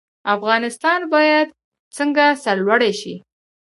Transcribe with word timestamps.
افغانستان 0.35 0.99
باید 1.13 1.47
څنګه 1.97 2.25
سرلوړی 2.43 2.91
شي؟ 2.99 3.15